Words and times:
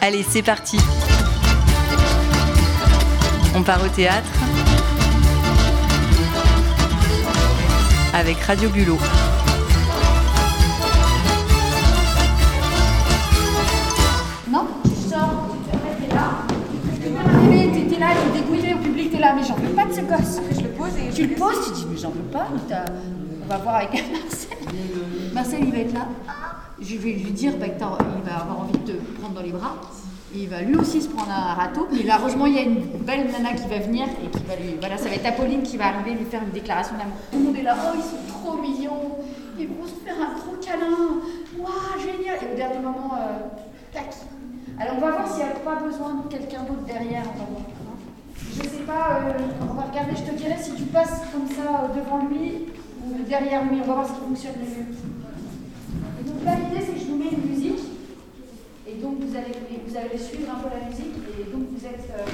Allez, 0.00 0.24
c'est 0.28 0.42
parti. 0.42 0.78
On 3.54 3.62
part 3.62 3.82
au 3.84 3.88
théâtre 3.88 4.28
avec 8.14 8.38
Radio 8.40 8.68
Bulot. 8.70 8.98
Non, 14.50 14.66
tu 14.84 14.90
sors, 15.08 15.46
tu 15.52 15.70
te 15.70 15.76
remets, 15.76 16.14
là. 16.14 16.30
Arrivé, 17.34 17.70
t'étais 17.72 18.00
là, 18.00 18.08
tu 18.34 18.40
dégouillé 18.40 18.74
au 18.74 18.78
public, 18.78 19.12
t'es 19.12 19.18
là, 19.18 19.34
mais 19.36 19.42
j'en 19.46 19.54
veux 19.54 19.74
pas 19.74 19.84
de 19.86 19.92
ce 19.92 20.00
gosse. 20.00 20.40
Je 20.52 20.60
le 20.62 20.68
pose 20.70 20.90
et 20.98 21.10
Tu 21.14 21.26
le 21.26 21.34
poses, 21.34 21.64
tu 21.66 21.72
dis, 21.72 21.86
mais 21.90 21.96
j'en 21.96 22.10
veux 22.10 22.28
pas. 22.32 22.48
t'as- 22.68 22.84
On 22.88 23.19
va 23.50 23.58
voir 23.58 23.74
avec 23.76 23.90
Marcel. 24.12 24.58
Marcel, 25.32 25.64
il 25.64 25.72
va 25.72 25.78
être 25.78 25.92
là. 25.92 26.06
Je 26.80 26.96
vais 26.96 27.12
lui 27.12 27.32
dire 27.32 27.52
bah, 27.58 27.66
il 27.66 27.78
va 27.78 28.36
avoir 28.36 28.60
envie 28.60 28.78
de 28.78 28.92
te 28.92 29.20
prendre 29.20 29.34
dans 29.34 29.42
les 29.42 29.50
bras. 29.50 29.76
Il 30.32 30.48
va 30.48 30.62
lui 30.62 30.76
aussi 30.76 31.02
se 31.02 31.08
prendre 31.08 31.32
un 31.32 31.54
râteau. 31.54 31.88
Mais 31.92 32.04
là, 32.04 32.18
heureusement, 32.20 32.46
il 32.46 32.54
y 32.54 32.58
a 32.58 32.62
une 32.62 32.80
belle 33.04 33.26
nana 33.32 33.52
qui 33.54 33.66
va 33.68 33.78
venir 33.78 34.06
et 34.06 34.28
qui 34.30 34.44
va 34.44 34.54
lui. 34.54 34.76
Voilà, 34.78 34.96
ça 34.96 35.08
va 35.08 35.16
être 35.16 35.26
Apolline 35.26 35.62
qui 35.62 35.76
va 35.76 35.88
arriver 35.88 36.12
lui 36.12 36.24
faire 36.24 36.42
une 36.42 36.52
déclaration 36.52 36.96
d'amour. 36.96 37.16
Tout 37.32 37.38
le 37.38 37.44
monde 37.46 37.56
est 37.56 37.62
là, 37.62 37.76
oh, 37.76 37.96
ils 37.96 38.02
sont 38.02 38.38
trop 38.38 38.56
mignons. 38.56 39.18
Ils 39.58 39.66
vont 39.66 39.84
se 39.84 40.04
faire 40.04 40.14
un 40.14 40.38
gros 40.38 40.56
câlin. 40.62 41.18
Waouh, 41.58 42.00
génial. 42.00 42.38
Et 42.42 42.54
au 42.54 42.56
dernier 42.56 42.78
moment, 42.78 43.10
euh, 43.18 43.48
tac. 43.92 44.14
Alors, 44.78 44.94
on 44.96 45.00
va 45.00 45.10
voir 45.10 45.28
s'il 45.28 45.44
n'y 45.44 45.50
a 45.50 45.54
pas 45.54 45.74
besoin 45.74 46.14
de 46.14 46.28
quelqu'un 46.30 46.62
d'autre 46.62 46.84
derrière. 46.86 47.24
On 47.34 47.54
va. 47.54 47.60
Je 48.54 48.68
sais 48.68 48.84
pas, 48.86 49.20
euh, 49.26 49.32
on 49.68 49.74
va 49.74 49.82
regarder, 49.90 50.12
je 50.16 50.30
te 50.30 50.36
dirai 50.36 50.56
si 50.60 50.72
tu 50.72 50.84
passes 50.84 51.22
comme 51.32 51.48
ça 51.48 51.84
euh, 51.84 52.00
devant 52.00 52.26
lui 52.26 52.66
derrière 53.28 53.64
lui, 53.64 53.80
on 53.82 53.86
va 53.86 53.94
voir 53.94 54.06
ce 54.06 54.12
qui 54.12 54.20
fonctionne 54.20 54.54
le 54.60 54.66
mieux. 54.66 54.94
Donc 56.26 56.44
là, 56.44 56.56
l'idée, 56.56 56.84
c'est 56.84 56.94
que 56.94 57.00
je 57.00 57.06
vous 57.06 57.16
mets 57.16 57.30
une 57.32 57.50
musique, 57.50 57.80
et 58.86 58.94
donc 58.94 59.20
vous 59.20 59.36
allez, 59.36 59.54
vous 59.86 59.96
allez 59.96 60.18
suivre 60.18 60.50
un 60.50 60.60
peu 60.60 60.68
la 60.68 60.84
musique, 60.88 61.14
et 61.16 61.50
donc 61.50 61.62
vous 61.70 61.84
êtes 61.86 62.10
euh, 62.10 62.24